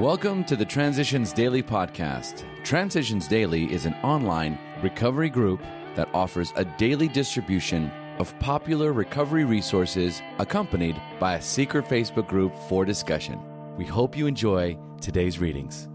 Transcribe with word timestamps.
Welcome 0.00 0.42
to 0.46 0.56
the 0.56 0.64
Transitions 0.64 1.32
Daily 1.32 1.62
podcast. 1.62 2.42
Transitions 2.64 3.28
Daily 3.28 3.72
is 3.72 3.86
an 3.86 3.94
online 4.02 4.58
recovery 4.82 5.30
group 5.30 5.62
that 5.94 6.08
offers 6.12 6.52
a 6.56 6.64
daily 6.64 7.06
distribution 7.06 7.92
of 8.18 8.36
popular 8.40 8.92
recovery 8.92 9.44
resources 9.44 10.20
accompanied 10.40 11.00
by 11.20 11.36
a 11.36 11.40
secret 11.40 11.84
Facebook 11.84 12.26
group 12.26 12.52
for 12.68 12.84
discussion. 12.84 13.38
We 13.76 13.84
hope 13.84 14.16
you 14.16 14.26
enjoy 14.26 14.76
today's 15.00 15.38
readings. 15.38 15.88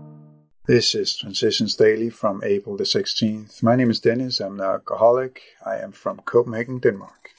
This 0.66 0.96
is 0.96 1.18
Transitions 1.18 1.76
Daily 1.76 2.10
from 2.10 2.42
April 2.42 2.78
the 2.78 2.86
16th. 2.86 3.62
My 3.62 3.76
name 3.76 3.90
is 3.90 4.00
Dennis. 4.00 4.40
I'm 4.40 4.62
an 4.62 4.66
alcoholic. 4.66 5.42
I 5.66 5.76
am 5.76 5.92
from 5.92 6.20
Copenhagen, 6.20 6.80
Denmark. 6.80 7.32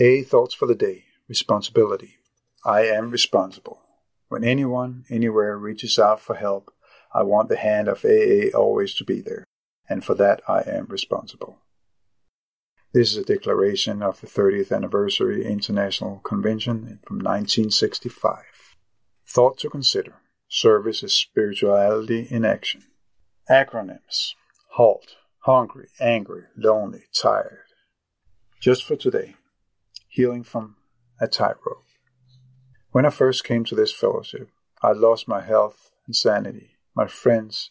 A 0.00 0.22
thoughts 0.22 0.54
for 0.54 0.64
the 0.64 0.74
day 0.74 1.04
responsibility. 1.28 2.16
I 2.64 2.86
am 2.86 3.10
responsible. 3.10 3.83
When 4.34 4.42
anyone, 4.42 5.04
anywhere 5.08 5.56
reaches 5.56 5.96
out 5.96 6.18
for 6.18 6.34
help, 6.34 6.74
I 7.14 7.22
want 7.22 7.48
the 7.48 7.56
hand 7.56 7.86
of 7.86 8.04
AA 8.04 8.50
always 8.52 8.92
to 8.96 9.04
be 9.04 9.20
there, 9.20 9.44
and 9.88 10.04
for 10.04 10.16
that 10.16 10.42
I 10.48 10.62
am 10.62 10.86
responsible. 10.86 11.60
This 12.92 13.12
is 13.12 13.18
a 13.18 13.24
declaration 13.24 14.02
of 14.02 14.20
the 14.20 14.26
30th 14.26 14.74
Anniversary 14.74 15.46
International 15.46 16.18
Convention 16.24 16.98
from 17.06 17.18
1965. 17.18 18.42
Thought 19.24 19.58
to 19.58 19.70
consider 19.70 20.16
Service 20.48 21.04
is 21.04 21.14
spirituality 21.14 22.26
in 22.28 22.44
action. 22.44 22.82
Acronyms 23.48 24.34
HALT, 24.70 25.14
hungry, 25.44 25.90
angry, 26.00 26.46
lonely, 26.56 27.04
tired. 27.16 27.66
Just 28.60 28.82
for 28.82 28.96
today, 28.96 29.36
healing 30.08 30.42
from 30.42 30.74
a 31.20 31.28
tightrope. 31.28 31.83
When 32.94 33.04
I 33.04 33.10
first 33.10 33.42
came 33.42 33.64
to 33.64 33.74
this 33.74 33.90
fellowship, 33.92 34.50
I 34.80 34.92
lost 34.92 35.26
my 35.26 35.40
health 35.40 35.90
and 36.06 36.14
sanity, 36.14 36.76
my 36.94 37.08
friends, 37.08 37.70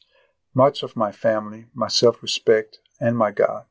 much 0.54 0.84
of 0.84 0.98
my 0.98 1.14
family, 1.14 1.68
my 1.74 1.88
self 1.88 2.22
respect, 2.22 2.80
and 3.00 3.18
my 3.18 3.32
God. 3.32 3.64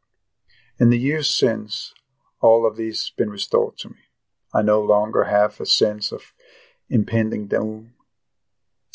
In 0.81 0.89
the 0.89 0.99
years 0.99 1.29
since, 1.29 1.93
all 2.41 2.65
of 2.65 2.79
these 2.79 3.11
have 3.11 3.19
been 3.19 3.29
restored 3.29 3.77
to 3.81 3.91
me. 3.91 3.99
I 4.55 4.63
no 4.63 4.81
longer 4.81 5.25
have 5.25 5.61
a 5.61 5.67
sense 5.67 6.11
of 6.11 6.33
impending 6.89 7.49
doom. 7.49 7.93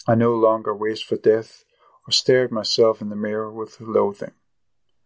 I 0.07 0.15
no 0.15 0.33
longer 0.33 0.73
wish 0.73 1.05
for 1.05 1.15
death 1.15 1.63
or 2.07 2.11
stare 2.11 2.45
at 2.45 2.51
myself 2.51 3.03
in 3.03 3.09
the 3.09 3.15
mirror 3.15 3.51
with 3.51 3.79
loathing. 3.79 4.33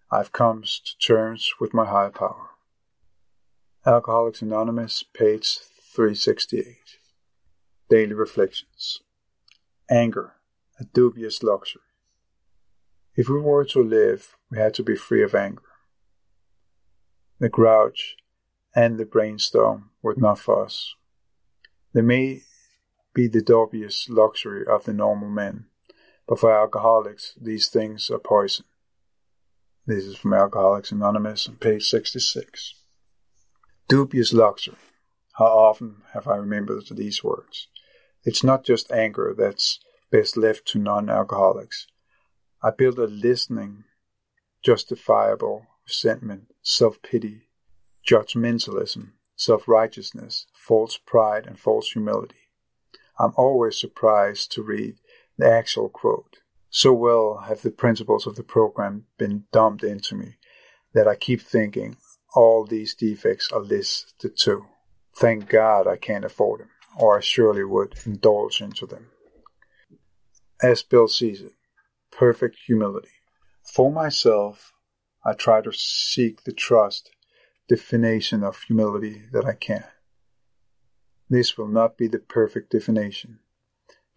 I've 0.10 0.32
come 0.32 0.64
to 0.64 0.98
terms 1.06 1.52
with 1.60 1.74
my 1.74 1.84
higher 1.86 2.12
power. 2.12 2.52
Alcoholics 3.86 4.42
Anonymous, 4.42 5.04
page 5.04 5.60
368. 5.94 7.01
Daily 7.92 8.14
Reflections. 8.14 9.02
Anger, 9.90 10.36
a 10.80 10.86
dubious 10.86 11.44
luxury. 11.44 11.82
If 13.18 13.28
we 13.28 13.38
were 13.38 13.66
to 13.66 13.84
live, 13.84 14.38
we 14.50 14.60
had 14.60 14.74
to 14.76 14.84
be 14.84 14.96
free 14.96 15.22
of 15.22 15.36
anger. 15.36 15.74
The 17.40 17.50
grouch 17.50 18.16
and 18.74 18.98
the 18.98 19.04
brainstorm 19.04 19.90
were 20.02 20.16
not 20.16 20.40
for 20.40 20.64
us. 20.64 20.96
They 21.92 22.02
may 22.02 22.44
be 23.14 23.28
the 23.28 23.42
dubious 23.42 24.08
luxury 24.08 24.66
of 24.66 24.86
the 24.86 24.94
normal 24.94 25.28
man, 25.28 25.66
but 26.30 26.40
for 26.40 26.58
alcoholics, 26.58 27.34
these 27.42 27.68
things 27.68 28.10
are 28.10 28.20
poison. 28.20 28.68
This 29.86 30.06
is 30.06 30.16
from 30.16 30.34
Alcoholics 30.34 30.94
Anonymous 30.94 31.46
on 31.50 31.56
page 31.56 31.90
66. 31.90 32.74
Dubious 33.90 34.32
luxury. 34.32 34.78
How 35.34 35.48
often 35.48 36.04
have 36.14 36.26
I 36.26 36.38
remembered 36.38 36.84
these 36.92 37.22
words? 37.22 37.68
It's 38.24 38.44
not 38.44 38.64
just 38.64 38.92
anger 38.92 39.34
that's 39.36 39.80
best 40.12 40.38
left 40.38 40.68
to 40.68 40.80
non 40.80 41.10
alcoholics. 41.10 41.88
I 42.62 42.70
build 42.70 43.00
a 43.00 43.06
listening, 43.06 43.86
justifiable 44.64 45.66
resentment, 45.88 46.54
self 46.62 47.02
pity, 47.02 47.50
judgmentalism, 48.08 49.14
self 49.36 49.68
righteousness, 49.68 50.46
false 50.54 50.98
pride, 50.98 51.48
and 51.48 51.58
false 51.58 51.92
humility. 51.92 52.50
I'm 53.18 53.34
always 53.38 53.80
surprised 53.80 54.52
to 54.52 54.62
read 54.62 54.98
the 55.38 55.52
actual 55.52 55.90
quote. 55.90 56.38
So 56.70 56.94
well 56.94 57.46
have 57.48 57.64
the 57.64 57.72
principles 57.72 58.28
of 58.28 58.36
the 58.36 58.44
program 58.44 59.06
been 59.18 59.46
dumped 59.52 59.84
into 59.84 60.16
me 60.16 60.36
that 60.94 61.08
I 61.08 61.16
keep 61.16 61.42
thinking 61.42 61.98
all 62.36 62.66
these 62.66 62.94
defects 62.94 63.52
are 63.52 63.60
listed 63.60 64.38
too. 64.38 64.68
Thank 65.18 65.50
God 65.50 65.88
I 65.88 65.98
can't 65.98 66.24
afford 66.24 66.62
them 66.62 66.70
or 66.98 67.18
I 67.18 67.22
surely 67.22 67.64
would 67.64 67.96
indulge 68.06 68.62
into 68.62 68.86
them. 68.86 69.08
As 70.62 70.84
Bill 70.84 71.08
sees 71.08 71.42
it, 71.42 71.54
perfect 72.12 72.58
humility. 72.68 73.10
For 73.74 73.92
myself, 73.92 74.74
I 75.26 75.34
try 75.34 75.62
to 75.62 75.72
seek 75.72 76.44
the 76.44 76.52
trust 76.52 77.12
definition 77.68 78.44
of 78.44 78.64
humility 78.64 79.24
that 79.32 79.46
I 79.46 79.54
can. 79.54 79.86
This 81.30 81.58
will 81.58 81.70
not 81.70 81.98
be 81.98 82.08
the 82.08 82.20
perfect 82.20 82.72
definition, 82.72 83.40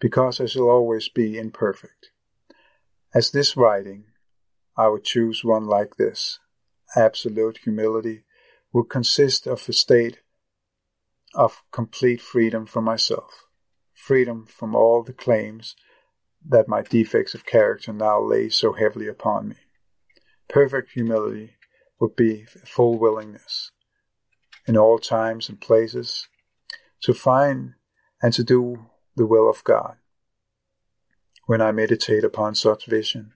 because 0.01 0.41
I 0.41 0.47
shall 0.47 0.69
always 0.69 1.09
be 1.09 1.39
imperfect. 1.39 2.11
As 3.15 3.31
this 3.31 3.57
writing, 3.57 4.07
I 4.77 4.89
would 4.89 5.05
choose 5.05 5.45
one 5.45 5.67
like 5.67 5.97
this. 5.97 6.41
Absolute 6.97 7.59
humility 7.59 8.25
would 8.73 8.89
consist 8.91 9.47
of 9.47 9.65
a 9.69 9.73
state 9.73 10.19
of 11.35 11.63
complete 11.73 12.21
freedom 12.21 12.67
for 12.67 12.81
myself, 12.81 13.47
freedom 13.95 14.47
from 14.47 14.75
all 14.75 15.03
the 15.03 15.13
claims 15.13 15.75
that 16.47 16.69
my 16.69 16.83
defects 16.83 17.35
of 17.35 17.47
character 17.47 17.93
now 17.93 18.21
lay 18.21 18.49
so 18.49 18.73
heavily 18.73 19.09
upon 19.09 19.49
me. 19.49 19.57
Perfect 20.49 20.93
humility 20.93 21.57
would 21.99 22.15
be 22.15 22.45
full 22.65 22.99
willingness 22.99 23.71
in 24.67 24.77
all 24.77 24.99
times 24.99 25.49
and 25.49 25.61
places 25.61 26.29
to 27.03 27.15
find 27.15 27.75
and 28.23 28.33
to 28.33 28.45
do 28.45 28.87
the 29.17 29.27
will 29.27 29.49
of 29.49 29.65
God. 29.65 29.97
When 31.47 31.61
I 31.61 31.73
meditate 31.73 32.25
upon 32.25 32.55
such 32.55 32.87
vision, 32.87 33.33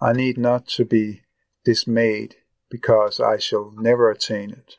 I 0.00 0.12
need 0.12 0.38
not 0.38 0.66
to 0.68 0.84
be 0.84 1.22
dismayed 1.64 2.36
because 2.70 3.20
I 3.20 3.38
shall 3.38 3.72
never 3.76 4.10
attain 4.10 4.50
it. 4.50 4.76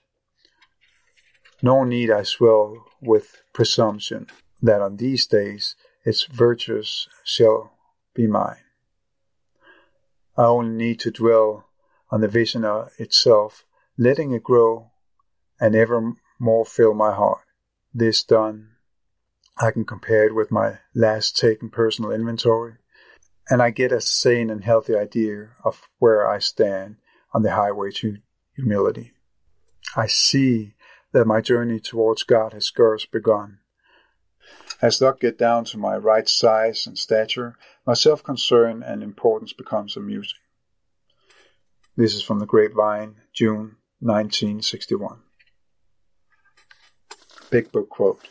Nor 1.61 1.85
need 1.85 2.09
I 2.09 2.23
swell 2.23 2.85
with 3.01 3.41
presumption 3.53 4.27
that 4.61 4.81
on 4.81 4.97
these 4.97 5.27
days 5.27 5.75
its 6.03 6.23
virtues 6.23 7.07
shall 7.23 7.73
be 8.13 8.27
mine. 8.27 8.57
I 10.37 10.43
only 10.43 10.75
need 10.75 10.99
to 11.01 11.11
dwell 11.11 11.65
on 12.09 12.21
the 12.21 12.27
vision 12.27 12.65
itself, 12.97 13.65
letting 13.97 14.31
it 14.31 14.43
grow 14.43 14.91
and 15.59 15.75
ever 15.75 16.13
more 16.39 16.65
fill 16.65 16.93
my 16.93 17.13
heart. 17.13 17.45
This 17.93 18.23
done, 18.23 18.69
I 19.57 19.71
can 19.71 19.85
compare 19.85 20.25
it 20.25 20.35
with 20.35 20.51
my 20.51 20.79
last 20.95 21.37
taken 21.37 21.69
personal 21.69 22.11
inventory, 22.11 22.75
and 23.49 23.61
I 23.61 23.69
get 23.69 23.91
a 23.91 24.01
sane 24.01 24.49
and 24.49 24.63
healthy 24.63 24.95
idea 24.95 25.49
of 25.63 25.81
where 25.99 26.27
I 26.27 26.39
stand 26.39 26.95
on 27.33 27.43
the 27.43 27.51
highway 27.51 27.91
to 27.95 28.17
humility. 28.55 29.11
I 29.95 30.07
see 30.07 30.73
that 31.13 31.27
my 31.27 31.41
journey 31.41 31.79
towards 31.79 32.23
God 32.23 32.53
has 32.53 32.65
scarce 32.65 33.05
begun. 33.05 33.59
As 34.81 35.01
I 35.01 35.11
get 35.19 35.37
down 35.37 35.65
to 35.65 35.77
my 35.77 35.95
right 35.95 36.27
size 36.27 36.87
and 36.87 36.97
stature, 36.97 37.55
my 37.85 37.93
self 37.93 38.23
concern 38.23 38.81
and 38.81 39.03
importance 39.03 39.53
becomes 39.53 39.95
amusing. 39.95 40.39
This 41.95 42.15
is 42.15 42.23
from 42.23 42.39
the 42.39 42.45
Grapevine, 42.45 43.17
June 43.33 43.77
1961. 43.99 45.19
Big 47.51 47.71
Book 47.71 47.89
quote. 47.89 48.27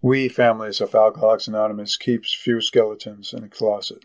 We 0.00 0.28
families 0.28 0.80
of 0.80 0.94
Alcoholics 0.94 1.48
Anonymous 1.48 1.96
keeps 1.96 2.32
few 2.34 2.60
skeletons 2.60 3.32
in 3.32 3.44
a 3.44 3.48
closet. 3.48 4.04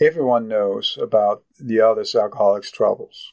Everyone 0.00 0.48
knows 0.48 0.98
about 1.00 1.44
the 1.58 1.80
other's 1.80 2.14
alcoholic's 2.14 2.70
troubles. 2.70 3.32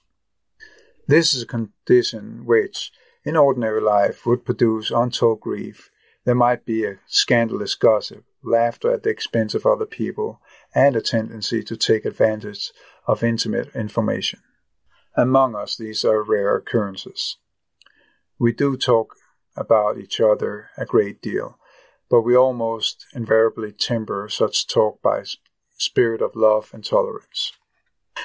This 1.07 1.33
is 1.33 1.43
a 1.43 1.47
condition 1.47 2.45
which, 2.45 2.91
in 3.23 3.37
ordinary 3.37 3.79
life, 3.81 4.25
would 4.25 4.43
produce 4.43 4.91
untold 4.91 5.39
grief. 5.39 5.89
There 6.25 6.35
might 6.35 6.65
be 6.65 6.83
a 6.83 6.99
scandalous 7.07 7.75
gossip, 7.75 8.25
laughter 8.43 8.91
at 8.91 9.03
the 9.03 9.09
expense 9.09 9.55
of 9.55 9.65
other 9.65 9.85
people, 9.85 10.41
and 10.75 10.97
a 10.97 11.01
tendency 11.01 11.63
to 11.63 11.77
take 11.77 12.03
advantage 12.03 12.73
of 13.07 13.23
intimate 13.23 13.73
information. 13.73 14.41
Among 15.15 15.55
us, 15.55 15.77
these 15.77 16.03
are 16.03 16.21
rare 16.21 16.57
occurrences. 16.57 17.37
We 18.37 18.51
do 18.51 18.75
talk 18.75 19.15
about 19.55 19.97
each 19.97 20.19
other 20.19 20.71
a 20.77 20.85
great 20.85 21.21
deal, 21.21 21.57
but 22.09 22.21
we 22.21 22.35
almost 22.35 23.05
invariably 23.13 23.71
temper 23.71 24.27
such 24.29 24.67
talk 24.67 25.01
by 25.01 25.23
spirit 25.77 26.21
of 26.21 26.35
love 26.35 26.69
and 26.73 26.83
tolerance. 26.83 27.53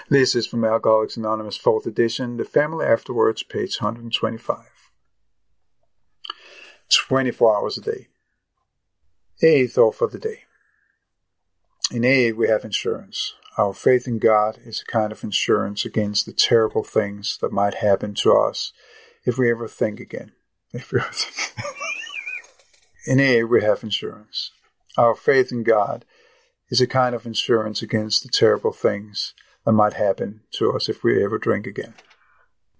This 0.09 0.35
is 0.35 0.47
from 0.47 0.65
Alcoholics 0.65 1.17
Anonymous 1.17 1.59
4th 1.59 1.87
edition, 1.87 2.37
The 2.37 2.44
Family 2.44 2.87
Afterwards, 2.87 3.43
page 3.43 3.81
125. 3.81 4.59
24 6.91 7.56
hours 7.56 7.79
a 7.79 7.81
day. 7.81 8.09
AA 9.43 9.67
thought 9.67 9.94
for 9.94 10.09
the 10.09 10.19
day. 10.19 10.41
In 11.91 12.05
A, 12.05 12.33
we 12.33 12.49
have 12.49 12.65
insurance. 12.65 13.35
Our 13.59 13.75
faith 13.75 14.06
in 14.06 14.19
God 14.19 14.59
is 14.65 14.81
a 14.81 14.91
kind 14.91 15.12
of 15.12 15.23
insurance 15.25 15.85
against 15.85 16.27
the 16.27 16.33
terrible 16.33 16.85
things 16.85 17.38
that 17.41 17.53
might 17.53 17.75
happen 17.75 18.15
to 18.15 18.33
us 18.33 18.73
if 19.25 19.37
we 19.37 19.50
ever 19.50 19.69
think 19.69 20.00
again. 20.00 20.33
If 20.73 20.93
we 20.93 21.00
ever 21.00 21.12
think. 21.12 21.55
in 23.06 23.21
A, 23.21 23.45
we 23.45 23.62
have 23.62 23.83
insurance. 23.83 24.53
Our 24.97 25.15
faith 25.15 25.53
in 25.53 25.65
God 25.65 26.05
is 26.71 26.81
a 26.81 26.87
kind 26.87 27.15
of 27.15 27.27
insurance 27.27 27.83
against 27.83 28.23
the 28.23 28.31
terrible 28.31 28.73
things 28.73 29.35
that 29.64 29.73
might 29.73 29.94
happen 29.94 30.41
to 30.53 30.73
us 30.73 30.88
if 30.88 31.03
we 31.03 31.25
ever 31.25 31.38
drink 31.38 31.67
again. 31.67 31.94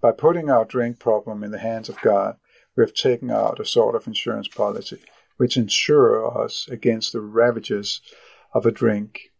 By 0.01 0.11
putting 0.11 0.49
our 0.49 0.65
drink 0.65 0.99
problem 0.99 1.43
in 1.43 1.51
the 1.51 1.59
hands 1.59 1.89
of 1.89 2.01
God, 2.01 2.37
we 2.75 2.83
have 2.83 2.93
taken 2.93 3.31
out 3.31 3.59
a 3.59 3.65
sort 3.65 3.95
of 3.95 4.07
insurance 4.07 4.47
policy 4.47 5.01
which 5.37 5.57
insure 5.57 6.43
us 6.43 6.67
against 6.69 7.13
the 7.13 7.21
ravages 7.21 8.01
of 8.53 8.65
a 8.65 8.71
drink, 8.71 9.31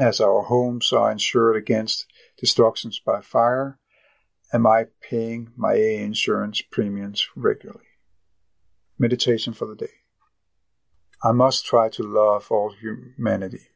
as 0.00 0.20
our 0.20 0.42
homes 0.42 0.92
are 0.92 1.10
insured 1.12 1.56
against 1.56 2.06
destructions 2.36 3.00
by 3.04 3.20
fire. 3.20 3.78
Am 4.52 4.66
I 4.66 4.86
paying 5.02 5.52
my 5.56 5.74
insurance 5.74 6.62
premiums 6.62 7.26
regularly? 7.36 7.84
Meditation 8.98 9.52
for 9.52 9.66
the 9.66 9.76
day. 9.76 9.92
I 11.22 11.32
must 11.32 11.66
try 11.66 11.88
to 11.90 12.02
love 12.02 12.48
all 12.50 12.72
humanity. 12.72 13.68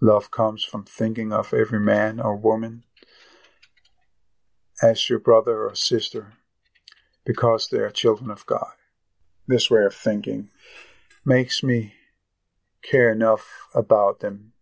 Love 0.00 0.30
comes 0.30 0.62
from 0.62 0.84
thinking 0.84 1.32
of 1.32 1.52
every 1.52 1.80
man 1.80 2.20
or 2.20 2.36
woman 2.36 2.84
as 4.82 5.10
your 5.10 5.18
brother 5.18 5.64
or 5.66 5.74
sister 5.74 6.34
because 7.24 7.68
they 7.68 7.78
are 7.78 7.90
children 7.90 8.30
of 8.30 8.46
God. 8.46 8.74
This 9.46 9.70
way 9.70 9.84
of 9.84 9.94
thinking 9.94 10.50
makes 11.24 11.62
me 11.62 11.94
care 12.82 13.10
enough 13.10 13.66
about 13.74 14.20
them 14.20 14.52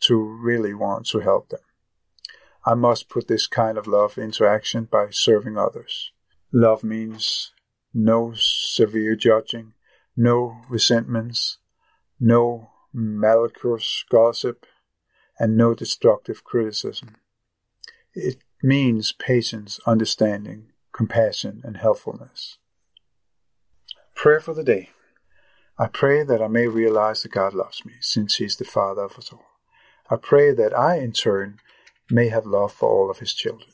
to 0.00 0.16
really 0.16 0.74
want 0.74 1.06
to 1.06 1.20
help 1.20 1.50
them. 1.50 1.60
I 2.66 2.74
must 2.74 3.08
put 3.08 3.28
this 3.28 3.46
kind 3.46 3.78
of 3.78 3.86
love 3.86 4.18
into 4.18 4.46
action 4.46 4.88
by 4.90 5.08
serving 5.10 5.56
others. 5.56 6.10
Love 6.52 6.82
means 6.82 7.52
no 7.92 8.32
severe 8.34 9.14
judging, 9.14 9.74
no 10.16 10.62
resentments, 10.68 11.58
no 12.18 12.70
malicious 12.94 14.04
gossip, 14.08 14.66
and 15.38 15.56
no 15.56 15.74
destructive 15.74 16.44
criticism. 16.44 17.16
It 18.14 18.38
means 18.62 19.12
patience, 19.12 19.80
understanding, 19.86 20.68
compassion, 20.92 21.60
and 21.64 21.76
helpfulness. 21.76 22.58
Prayer 24.14 24.40
for 24.40 24.54
the 24.54 24.64
day. 24.64 24.90
I 25.76 25.88
pray 25.88 26.22
that 26.22 26.40
I 26.40 26.46
may 26.46 26.68
realize 26.68 27.22
that 27.22 27.32
God 27.32 27.52
loves 27.52 27.84
me, 27.84 27.94
since 28.00 28.36
He 28.36 28.44
is 28.44 28.56
the 28.56 28.64
Father 28.64 29.02
of 29.02 29.18
us 29.18 29.32
all. 29.32 29.44
I 30.08 30.16
pray 30.16 30.52
that 30.52 30.76
I, 30.76 30.98
in 30.98 31.12
turn, 31.12 31.58
may 32.08 32.28
have 32.28 32.46
love 32.46 32.72
for 32.72 32.88
all 32.88 33.10
of 33.10 33.18
His 33.18 33.34
children. 33.34 33.70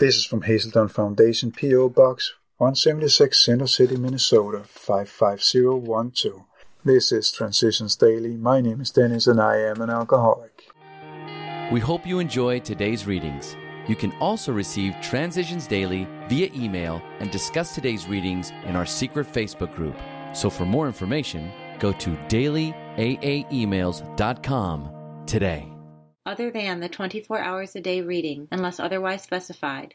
This 0.00 0.16
is 0.16 0.24
from 0.24 0.42
Hazelden 0.42 0.88
Foundation, 0.88 1.52
P.O. 1.52 1.90
Box 1.90 2.34
176, 2.56 3.44
Center 3.44 3.66
City, 3.66 3.96
Minnesota 3.96 4.64
55012. 4.64 6.44
This 6.82 7.12
is 7.12 7.30
Transitions 7.30 7.94
Daily. 7.94 8.38
My 8.38 8.62
name 8.62 8.80
is 8.80 8.90
Dennis 8.90 9.26
and 9.26 9.38
I 9.38 9.58
am 9.58 9.82
an 9.82 9.90
alcoholic. 9.90 10.70
We 11.70 11.78
hope 11.78 12.06
you 12.06 12.20
enjoyed 12.20 12.64
today's 12.64 13.06
readings. 13.06 13.54
You 13.86 13.94
can 13.94 14.12
also 14.12 14.50
receive 14.50 14.96
Transitions 15.02 15.66
Daily 15.66 16.08
via 16.30 16.50
email 16.54 17.02
and 17.18 17.30
discuss 17.30 17.74
today's 17.74 18.08
readings 18.08 18.50
in 18.64 18.76
our 18.76 18.86
secret 18.86 19.30
Facebook 19.30 19.76
group. 19.76 19.94
So 20.32 20.48
for 20.48 20.64
more 20.64 20.86
information, 20.86 21.52
go 21.78 21.92
to 21.92 22.16
dailyaaemails.com 22.28 24.90
today. 25.26 25.68
Other 26.24 26.50
than 26.50 26.80
the 26.80 26.88
24 26.88 27.40
hours 27.40 27.76
a 27.76 27.82
day 27.82 28.00
reading, 28.00 28.48
unless 28.52 28.80
otherwise 28.80 29.22
specified, 29.22 29.94